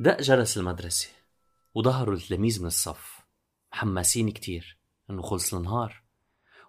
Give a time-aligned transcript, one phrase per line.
[0.00, 1.08] دق جرس المدرسة
[1.74, 3.20] وظهروا التلاميذ من الصف
[3.72, 4.78] محمسين كتير
[5.10, 6.02] إنه خلص النهار.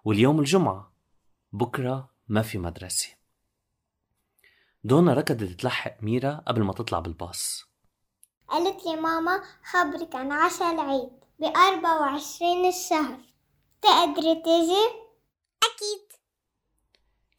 [0.04, 0.92] واليوم الجمعة
[1.52, 3.08] بكرة ما في مدرسة.
[4.84, 7.64] دونا ركضت تلحق ميرا قبل ما تطلع بالباص.
[8.48, 13.18] قالت لي ماما خبرك عن عشاء العيد بأربعة وعشرين الشهر.
[13.82, 14.86] تقدري تيجي؟
[15.62, 16.20] أكيد.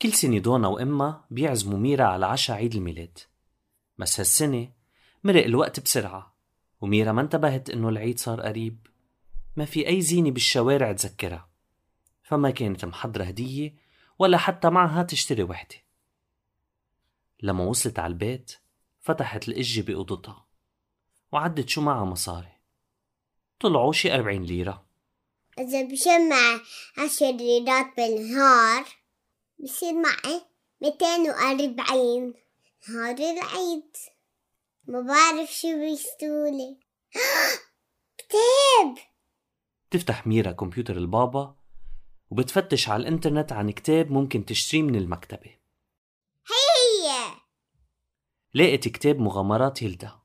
[0.01, 3.19] كل سنة دونا وإمها بيعزموا ميرا على عشاء عيد الميلاد.
[3.97, 4.80] بس هالسنة
[5.23, 6.35] مرق الوقت بسرعة.
[6.81, 8.87] وميرا ما انتبهت إنه العيد صار قريب.
[9.55, 11.49] ما في أي زينة بالشوارع تذكرها.
[12.23, 13.75] فما كانت محضرة هدية
[14.19, 15.75] ولا حتى معها تشتري وحدة.
[17.43, 18.51] لما وصلت على البيت
[18.99, 20.45] فتحت الإجة بأوضتها.
[21.31, 22.51] وعدت شو معها مصاري.
[23.59, 24.85] طلعوا شي أربعين ليرة.
[25.59, 26.59] إذا بجمع
[26.97, 28.85] عشر ليرات بالنهار
[29.59, 30.41] بصير معي
[30.81, 32.33] ميتين وأربعين.
[32.89, 33.95] نهار العيد.
[34.91, 36.79] ما بعرف شو بيشتولي
[38.17, 38.95] كتاب!
[39.91, 41.55] تفتح ميرا كمبيوتر البابا
[42.29, 45.57] وبتفتش على الإنترنت عن كتاب ممكن تشتريه من المكتبة.
[46.47, 47.11] هي!
[48.53, 50.19] لقيت كتاب مغامرات هيلدا.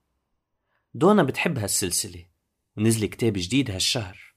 [0.94, 2.26] دونا بتحب هالسلسلة
[2.76, 4.34] ونزل كتاب جديد هالشهر.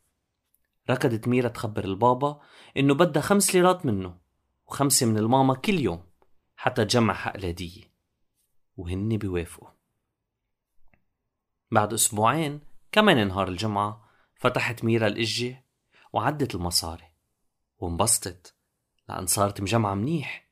[0.90, 2.42] ركضت ميرا تخبر البابا
[2.78, 4.18] إنه بدها خمس ليرات منه
[4.68, 6.04] وخمسة من الماما كل يوم
[6.56, 7.92] حتى تجمع حق الهدية.
[8.78, 9.79] وهن بيوافقوا.
[11.72, 15.66] بعد أسبوعين كمان نهار الجمعة فتحت ميرا الإجة
[16.14, 17.12] وعدت المصاري
[17.78, 18.56] وانبسطت
[19.10, 20.50] لأن صارت مجمعة منيح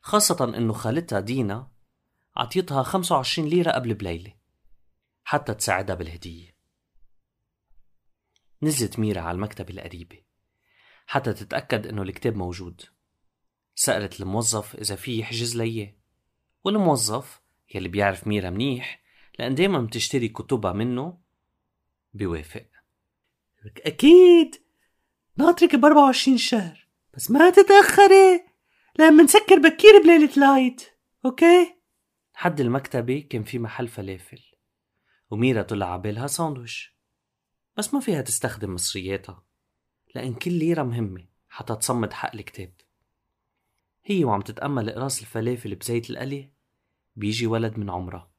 [0.00, 1.68] خاصة إنه خالتها دينا
[2.36, 4.34] عطيتها 25 ليرة قبل بليلة
[5.24, 6.56] حتى تساعدها بالهدية.
[8.62, 10.22] نزلت ميرا على المكتبة القريبة
[11.06, 12.82] حتى تتأكد إنه الكتاب موجود.
[13.74, 15.98] سألت الموظف إذا في يحجز ليه
[16.64, 17.40] والموظف
[17.74, 19.01] يلي بيعرف ميرا منيح
[19.38, 21.18] لأن دايما بتشتري كتبها منه
[22.14, 22.66] بيوافق
[23.86, 24.56] أكيد
[25.36, 28.44] ناطرك ب 24 شهر بس ما تتأخري
[28.98, 30.82] لأن منسكر بكير بليلة لايت
[31.24, 31.74] أوكي؟
[32.34, 34.42] حد المكتبة كان في محل فلافل
[35.30, 36.96] وميرا طلع عبالها ساندويش
[37.76, 39.44] بس ما فيها تستخدم مصرياتها
[40.14, 42.72] لأن كل ليرة مهمة حتى تصمد حق الكتاب.
[44.04, 46.52] هي وعم تتأمل قراص الفلافل بزيت القلي
[47.16, 48.31] بيجي ولد من عمرها.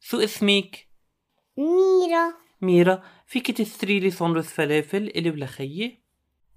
[0.00, 0.88] شو اسمك؟
[1.56, 2.34] ميرا.
[2.60, 3.02] ميرا.
[3.26, 6.02] فيك تشتري لي ساندويش فلافل إلي ولا خيي؟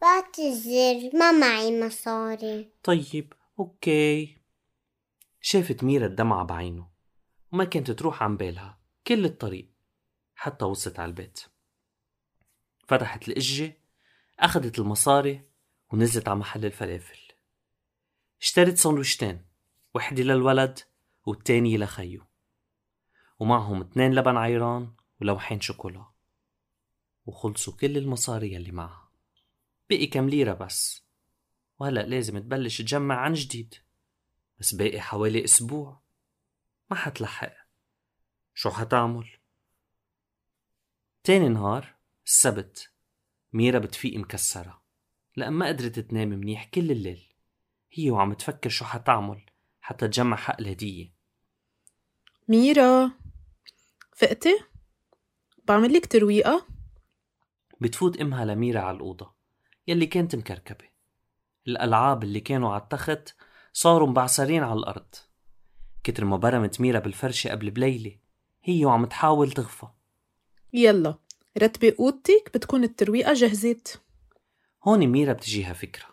[0.02, 2.72] بعتذر ما معي مصاري.
[2.84, 4.38] طيب أوكي.
[5.42, 6.88] شافت ميرا الدمعة بعينه.
[7.54, 8.80] وما كانت تروح عن بالها.
[9.08, 9.72] كل الطريق.
[10.36, 11.40] حتى وصلت على البيت.
[12.88, 13.78] فتحت الإجة
[14.40, 15.42] أخذت المصاري
[15.92, 17.20] ونزلت على محل الفلافل.
[18.42, 19.46] اشترت سندويشتين
[19.96, 20.80] وحدة للولد
[21.26, 22.31] والتانية لخيو
[23.42, 26.06] ومعهم اتنين لبن عيران ولوحين شوكولا
[27.26, 29.12] وخلصوا كل المصاري يلي معها.
[29.90, 31.04] بقي كم ليرة بس.
[31.80, 33.76] وهلأ لازم تبلش تجمع عن جديد.
[34.60, 36.02] بس باقي حوالي أسبوع.
[36.92, 37.54] ما حتلحق.
[38.54, 39.30] شو حتعمل؟
[41.24, 42.92] تاني نهار السبت
[43.54, 44.82] ميرا بتفيق مكسرة
[45.36, 47.34] لأن ما قدرت تنام منيح كل الليل.
[47.92, 49.46] هي وعم تفكر شو حتعمل
[49.82, 51.14] حتى تجمع حق الهدية.
[52.48, 53.21] ميرا
[54.22, 54.60] فقتي؟
[55.68, 56.68] بعمل لك ترويقة؟
[57.82, 59.34] بتفوت أمها لميرا على الأوضة
[59.88, 60.86] يلي كانت مكركبة.
[61.68, 63.36] الألعاب اللي كانوا على التخت
[63.74, 65.16] صاروا مبعثرين على الأرض.
[66.04, 68.18] كتر ما برمت ميرا بالفرشة قبل بليلة
[68.64, 69.88] هي وعم تحاول تغفى.
[70.74, 71.16] يلا
[71.58, 74.02] رتبي أوضتك بتكون الترويقة جهزت.
[74.84, 76.06] هون ميرا بتجيها فكرة.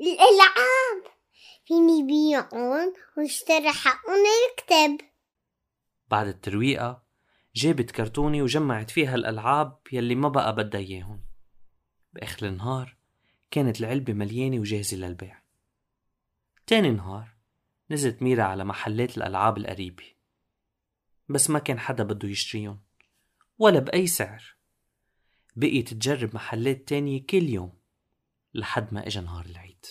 [0.00, 1.12] الألعاب!
[1.66, 4.98] فيني بيعون واشتري حقهم الكتاب
[6.10, 7.07] بعد الترويقة
[7.54, 11.24] جابت كرتونة وجمعت فيها الألعاب يلي ما بقى بدها إياهم.
[12.12, 12.96] بآخر النهار
[13.50, 15.42] كانت العلبة مليانة وجاهزة للبيع.
[16.66, 17.34] تاني نهار
[17.90, 20.04] نزلت ميرا على محلات الألعاب القريبة.
[21.28, 22.80] بس ما كان حدا بده يشتريهم
[23.58, 24.56] ولا بأي سعر.
[25.56, 27.78] بقيت تجرب محلات تانية كل يوم
[28.54, 29.86] لحد ما إجا نهار العيد.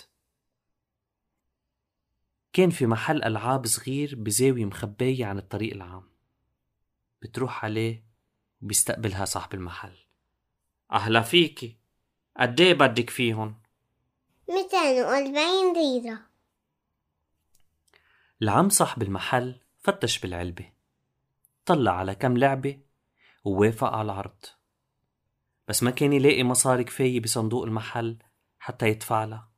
[2.53, 6.16] كان في محل ألعاب صغير بزاوية مخباية عن الطريق العام.
[7.21, 8.07] بتروح عليه
[8.61, 9.97] وبيستقبلها صاحب المحل.
[10.91, 11.77] أهلا فيكي
[12.39, 13.09] قد إيه بدك؟
[14.49, 16.19] ميتين وأربعين ليرة.
[18.41, 20.73] العم صاحب المحل فتش بالعلبة.
[21.65, 22.81] طلع على كم لعبة
[23.43, 24.45] ووافق على العرض.
[25.67, 28.17] بس ما كان يلاقي مصاري كفاية بصندوق المحل
[28.59, 29.51] حتى يدفع لها.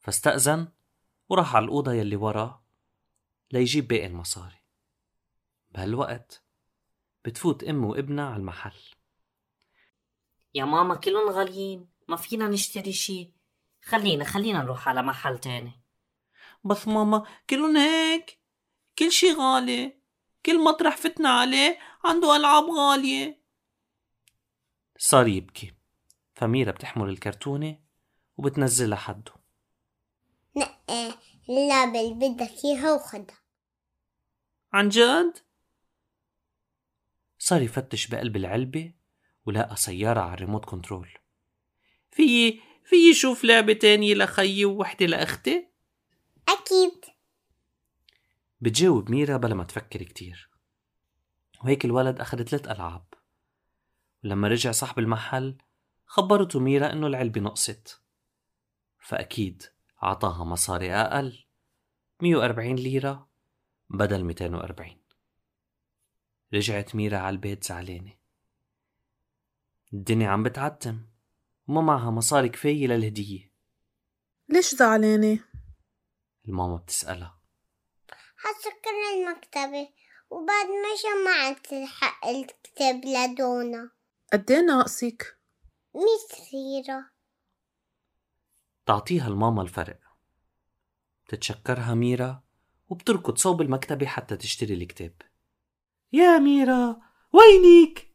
[0.00, 0.68] فاستأذن
[1.28, 2.64] وراح على الأوضة يلي وراه
[3.50, 4.62] ليجيب باقي المصاري.
[5.70, 6.45] بهالوقت
[7.26, 8.78] بتفوت أم وابنها على المحل.
[10.54, 13.32] يا ماما كلهم غاليين ما فينا نشتري شي.
[13.82, 15.82] خلينا خلينا نروح على محل تاني.
[16.64, 18.40] بس ماما كلهم هيك.
[18.98, 20.00] كل شي غالي.
[20.46, 23.42] كل مطرح فتنا عليه عنده ألعاب غالية.
[24.98, 25.74] صار يبكي.
[26.34, 27.78] فميرا بتحمل الكرتونة
[28.36, 29.32] وبتنزلها حده
[30.56, 31.14] نقي
[31.48, 33.38] اللعبة اللي بدك إياها وخدها.
[34.72, 35.45] عن جد؟
[37.38, 38.92] صار يفتش بقلب العلبة
[39.46, 41.08] ولقى سيارة على الريموت كنترول.
[42.10, 42.52] في
[42.84, 45.68] في شوف لعبة تانية لخيي ووحدة لأختي؟
[46.48, 47.04] أكيد.
[48.60, 50.50] بتجاوب ميرا بلا ما تفكر كتير.
[51.64, 53.04] وهيك الولد أخذ ثلاث ألعاب.
[54.24, 55.58] ولما رجع صاحب المحل
[56.06, 58.02] خبرته ميرا إنه العلبة نقصت.
[58.98, 59.62] فأكيد
[60.02, 61.44] عطاها مصاري أقل.
[62.20, 63.28] 140 ليرة
[63.90, 65.05] بدل 240
[66.54, 68.12] رجعت ميرا على البيت زعلانة.
[69.92, 71.06] الدنيا عم بتعتم
[71.68, 73.52] وما معها مصاري كفاية للهدية.
[74.48, 75.44] ليش زعلانة؟
[76.48, 77.40] الماما بتسألها.
[78.36, 79.88] حسكر المكتبة
[80.30, 83.90] وبعد ما جمعت الحق الكتاب لدونا.
[84.32, 85.38] قد إيه ناقصك؟
[85.94, 87.10] مية ليرة
[88.86, 90.00] تعطيها الماما الفرق.
[91.26, 92.42] بتتشكرها ميرا
[92.88, 95.22] وبتركض صوب المكتبة حتى تشتري الكتاب.
[96.12, 97.00] يا ميرا
[97.32, 98.06] وينك؟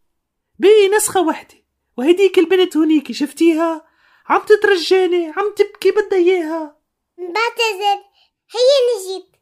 [0.60, 1.56] بقي نسخة وحدة
[1.98, 3.86] وهديك البنت هونيك شفتيها؟
[4.26, 6.82] عم تترجاني عم تبكي بدها إياها.
[7.18, 8.04] بعتذر
[8.52, 9.36] هي نجيت.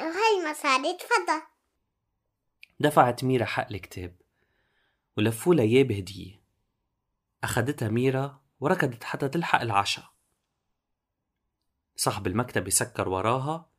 [0.00, 1.42] وهي مصاري تفضل.
[2.80, 4.16] دفعت ميرا حق الكتاب
[5.16, 6.42] ولفوا لها إياه بهدية.
[7.44, 10.04] أخدتها ميرا وركضت حتى تلحق العشاء.
[11.96, 13.70] صاحب المكتب سكر وراها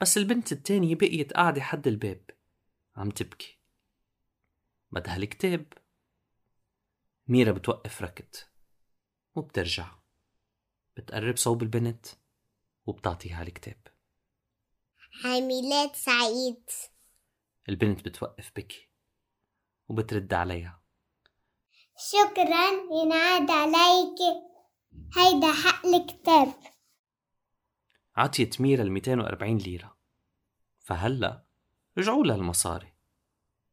[0.00, 2.35] بس البنت التانية بقيت قاعدة حد الباب.
[2.96, 3.58] عم تبكي.
[4.90, 5.72] بدها الكتاب.
[7.28, 8.34] ميرا بتوقف ركض
[9.34, 9.94] وبترجع.
[10.96, 12.06] بتقرب صوب البنت
[12.86, 13.88] وبتعطيها الكتاب.
[15.24, 16.70] هاي ميلاد سعيد.
[17.68, 18.88] البنت بتوقف بكي
[19.88, 20.82] وبترد عليها.
[21.98, 22.70] شكرا
[23.02, 24.18] ينعاد عليك.
[25.16, 26.54] هيدا حق الكتاب.
[28.16, 29.98] عطيت ميرا ال 240 ليرة.
[30.78, 31.45] فهلأ
[31.98, 32.92] رجعوا لها المصاري.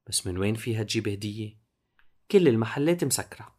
[0.07, 1.57] بس من وين فيها تجيب هدية؟
[2.31, 3.55] كل المحلات مسكرة.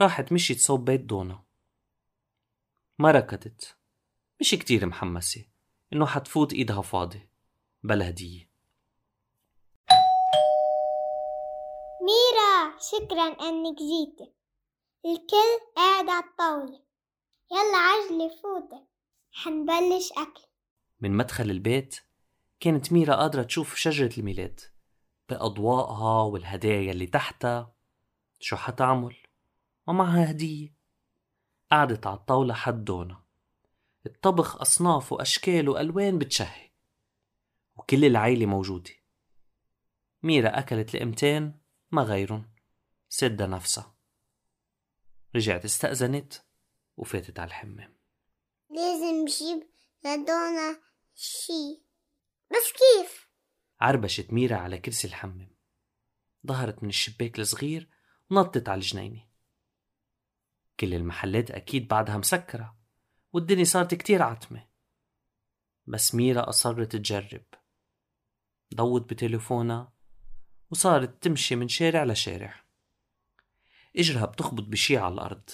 [0.00, 1.44] راحت مشيت صوب بيت دونا.
[2.98, 3.76] ما ركضت.
[4.40, 5.44] مش كتير محمسة.
[5.92, 7.28] إنه حتفوت إيدها فاضي.
[7.82, 8.50] بلا هدية.
[12.02, 14.32] ميرا شكرا إنك جيتي.
[15.06, 16.82] الكل قاعد على الطاولة.
[17.52, 18.84] يلا عجلي فوتي.
[19.32, 20.42] حنبلش أكل.
[21.00, 22.05] من مدخل البيت
[22.60, 24.60] كانت ميرا قادرة تشوف شجرة الميلاد
[25.28, 27.74] بأضواءها والهدايا اللي تحتها
[28.40, 29.16] شو حتعمل؟
[29.88, 30.76] ما معها هدية.
[31.72, 33.22] قعدت على الطاولة حد دونا
[34.06, 36.70] الطبخ أصناف وأشكال وألوان بتشهي.
[37.76, 38.90] وكل العيلة موجودة.
[40.22, 41.60] ميرا أكلت لقمتين
[41.90, 42.44] ما غيرن
[43.08, 43.94] سدة نفسها.
[45.36, 46.34] رجعت استأذنت
[46.96, 47.96] وفاتت على الحمام.
[48.70, 49.66] لازم نجيب
[50.04, 50.80] لدونا
[51.14, 51.85] شي.
[52.50, 53.28] بس كيف؟
[53.80, 55.56] عربشت ميرا على كرسي الحمام.
[56.46, 57.88] ظهرت من الشباك الصغير
[58.30, 59.26] ونطت على الجنينة.
[60.80, 62.78] كل المحلات أكيد بعدها مسكرة
[63.32, 64.68] والدنيا صارت كتير عتمة.
[65.86, 67.44] بس ميرا أصرت تجرب.
[68.74, 69.92] ضوت بتليفونها
[70.70, 72.64] وصارت تمشي من شارع لشارع.
[73.96, 75.50] إجرها بتخبط بشي على الأرض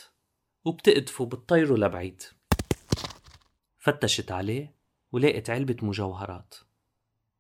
[0.65, 2.23] وبتقدف وبتطيره لبعيد
[3.79, 4.77] فتشت عليه
[5.13, 6.55] ولقت علبة مجوهرات.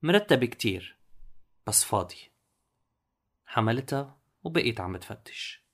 [0.05, 0.99] مرتبة كتير
[1.67, 2.33] بس فاضي.
[3.47, 5.65] حملتها وبقيت عم تفتش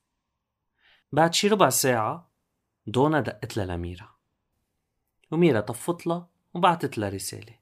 [1.13, 2.31] بعد شي ربع ساعة
[2.87, 4.15] دونا دقت لها لميرا
[5.31, 7.59] وميرا طفت لها وبعتت لها رسالة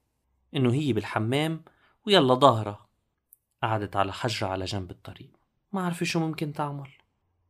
[0.56, 1.64] إنه هي بالحمام
[2.06, 2.88] ويلا ظاهرة
[3.62, 5.30] قعدت على حجرة على جنب الطريق.
[5.72, 6.90] ما عرفت شو ممكن تعمل.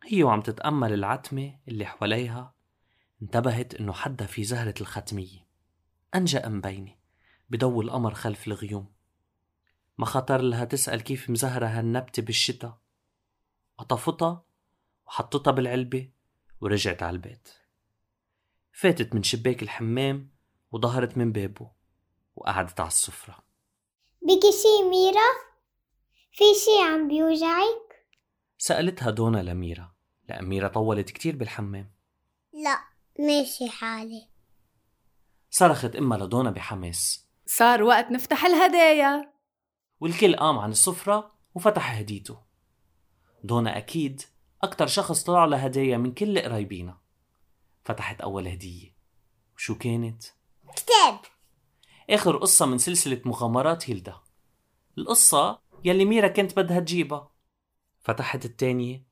[0.04, 2.54] هي وعم تتأمل العتمة اللي حواليها.
[3.23, 5.46] انتبهت إنه حدا في زهرة الختمية.
[6.14, 6.94] أنجأ مبينة
[7.50, 8.95] بضو القمر خلف الغيوم.
[9.98, 12.78] ما خطر لها تسأل كيف مزهرة هالنبتة بالشتا
[13.78, 14.44] قطفتها
[15.06, 16.10] وحطتها بالعلبة
[16.60, 17.48] ورجعت على البيت.
[18.72, 20.30] فاتت من شباك الحمام
[20.70, 21.70] وظهرت من بابه
[22.36, 23.38] وقعدت على السفرة.
[24.22, 25.56] بكي شي ميرا؟
[26.32, 28.06] في شي عم بيوجعك؟
[28.58, 29.94] سألتها دونا لميرا
[30.28, 31.94] لأن ميرا طولت كتير بالحمام.
[32.52, 32.78] لا
[33.18, 34.28] ماشي حالي.
[35.50, 37.26] صرخت إمها لدونا بحماس.
[37.46, 39.35] صار وقت نفتح الهدايا.
[40.00, 42.42] والكل قام عن السفرة وفتح هديته.
[43.44, 44.22] دونا أكيد
[44.62, 46.98] أكتر شخص طلع لها هدايا من كل قرايبينا.
[47.84, 48.96] فتحت أول هدية.
[49.56, 50.24] وشو كانت؟
[50.76, 51.20] كتاب.
[52.10, 54.20] آخر قصة من سلسلة مغامرات هيلدا.
[54.98, 57.30] القصة يلي ميرا كانت بدها تجيبها.
[58.00, 59.06] فتحت التانية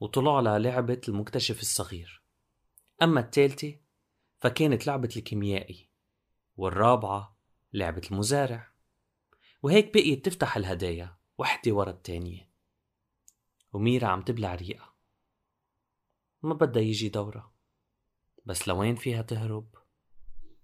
[0.00, 2.22] وطلع لها لعبة المكتشف الصغير.
[3.02, 3.80] أما التالتة
[4.40, 5.90] فكانت لعبة الكيميائي
[6.56, 7.36] والرابعة
[7.72, 8.67] لعبة المزارع.
[9.62, 12.52] وهيك بقيت تفتح الهدايا وحدة ورا التانية.
[13.72, 14.94] وميرا عم تبلع ريقة
[16.42, 17.54] ما بدها يجي دورة
[18.44, 19.74] بس لوين فيها تهرب؟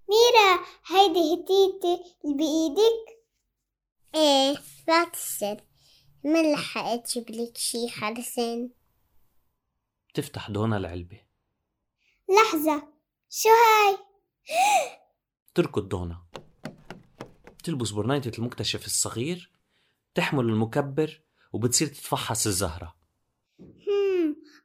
[0.08, 3.24] ميرا هيدي هديتي اللي بإيدك؟
[4.14, 5.64] إيه بعد السر
[6.24, 8.70] ما لحقت جيب لك شي حرسن
[10.14, 11.20] تفتح دونا العلبة.
[12.28, 12.92] لحظة.
[13.28, 13.98] شو هاي؟
[15.54, 16.23] تركض دونا
[17.64, 19.50] بتلبس برناية المكتشف الصغير
[20.12, 21.20] بتحمل المكبر
[21.52, 22.96] وبتصير تتفحص الزهرة.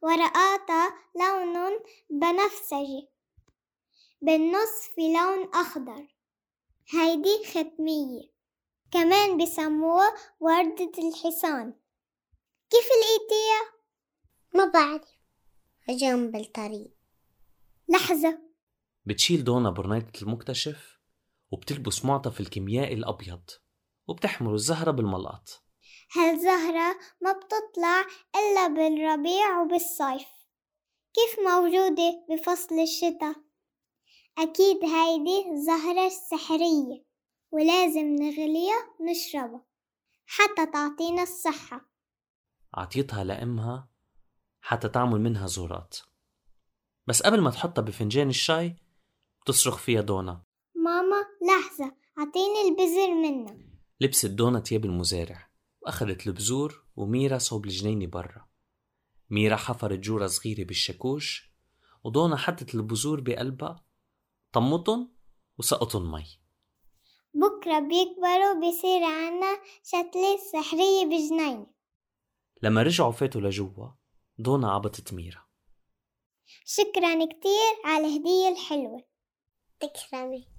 [0.01, 1.79] ورقاتها لون
[2.09, 3.07] بنفسجي.
[4.21, 6.07] بالنص في لون أخضر.
[6.89, 8.29] هيدي ختمية.
[8.91, 11.73] كمان بسموها وردة الحصان.
[12.69, 13.79] كيف لقيتيها؟
[14.55, 15.09] ما بعرف.
[15.89, 16.91] جنب الطريق.
[17.89, 18.39] لحظة.
[19.05, 20.98] بتشيل دونا برناية المكتشف؟
[21.51, 23.41] وبتلبس معطف الكيميائي الأبيض
[24.07, 25.69] وبتحمل الزهرة بالملقط
[26.15, 28.01] هالزهرة ما بتطلع
[28.35, 30.27] إلا بالربيع وبالصيف.
[31.13, 33.35] كيف موجودة بفصل الشتاء؟
[34.37, 37.05] أكيد هيدي زهرة سحرية
[37.51, 39.65] ولازم نغليها ونشربها
[40.25, 41.89] حتى تعطينا الصحة.
[42.73, 43.89] عطيتها لأمها
[44.61, 45.97] حتى تعمل منها زورات.
[47.07, 48.75] بس قبل ما تحطها بفنجان الشاي
[49.41, 50.48] بتصرخ فيها دونا.
[50.89, 53.57] ماما لحظة أعطيني البذر منها
[54.01, 55.49] لبست دونا تياب المزارع
[55.81, 58.47] وأخذت البذور وميرا صوب الجنينة برا.
[59.29, 61.51] ميرا حفرت جورة صغيرة بالشاكوش
[62.03, 63.85] ودونا حطت البذور بقلبها
[64.53, 65.07] طمطن
[65.57, 66.25] وسقطن مي.
[67.33, 71.67] بكرة بيكبروا بيصير عنا شتلة سحرية بجنينة
[72.61, 73.91] لما رجعوا فاتوا لجوا
[74.37, 75.45] دونا عبطت ميرا
[76.65, 79.03] شكرا كتير على الهدية الحلوة.
[79.79, 80.58] تكرمي.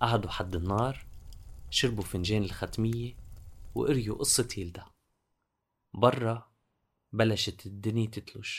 [0.00, 1.06] قعدوا حد النار
[1.70, 3.16] شربوا فنجان الختمية
[3.74, 4.84] وقريوا قصة هيلدا
[5.94, 6.50] برا
[7.12, 8.50] بلشت الدنيا تتلج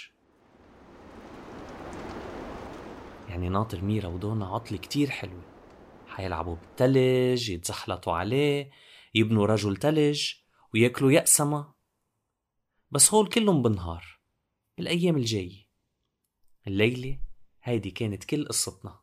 [3.29, 5.43] يعني ناطر ميرا ودونا عطلة كتير حلوة.
[6.07, 8.71] حيلعبوا بالتلج يتزحلطوا عليه
[9.15, 10.33] يبنوا رجل تلج
[10.73, 11.73] وياكلوا يقسمة
[12.91, 14.19] بس هول كلهم بالنهار
[14.77, 15.67] بالأيام الجاية.
[16.67, 17.19] الليلة
[17.63, 18.99] هيدي كانت كل قصتنا.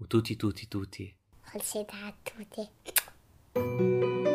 [0.00, 1.21] وتوتي توتي توتي
[1.52, 4.31] 和其他兔子。